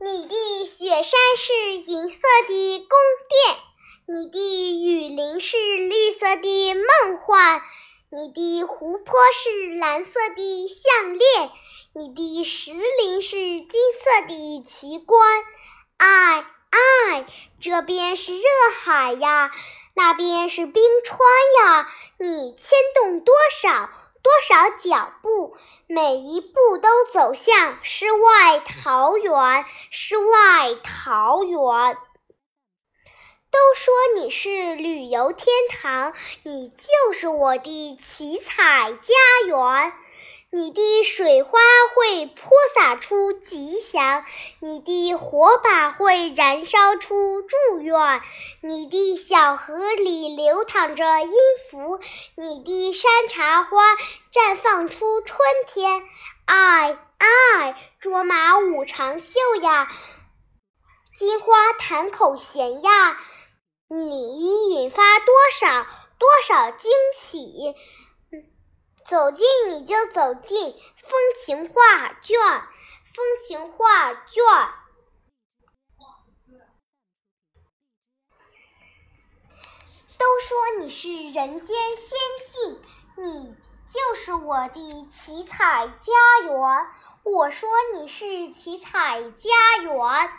[0.00, 2.98] 你的雪山是银色的宫
[3.28, 3.56] 殿，
[4.06, 7.60] 你的雨林是绿色的梦幻，
[8.10, 11.50] 你的湖泊是蓝色的项链，
[11.94, 15.42] 你的石林是金色的奇观。
[15.96, 17.26] 哎哎，
[17.60, 18.42] 这边是热
[18.80, 19.50] 海呀，
[19.94, 21.18] 那边是冰川
[21.60, 23.90] 呀，你牵动多少？
[24.22, 25.56] 多少脚步，
[25.86, 31.96] 每一步都走向世外桃源，世外桃源。
[33.50, 39.14] 都说你是旅游天堂，你就是我的七彩家
[39.46, 39.92] 园。
[40.50, 41.58] 你的水花
[41.94, 42.50] 会泼
[42.88, 44.24] 打出吉祥，
[44.60, 48.22] 你的火把会燃烧出祝愿，
[48.62, 51.30] 你的小河里流淌着音
[51.70, 52.00] 符，
[52.34, 53.94] 你的山茶花
[54.32, 56.02] 绽放出春天。
[56.46, 59.86] 哎哎，卓玛舞长袖呀，
[61.14, 63.18] 金花弹口弦呀，
[63.88, 65.86] 你引发多少
[66.18, 67.74] 多少惊喜！
[69.08, 72.38] 走近你就走进，风情画卷，
[73.14, 74.44] 风情画卷。
[80.18, 82.18] 都说你是人间仙
[82.52, 82.82] 境，
[83.16, 83.56] 你
[83.88, 86.12] 就是我的七彩家
[86.44, 86.86] 园。
[87.22, 89.48] 我说你是七彩家
[89.80, 90.30] 园。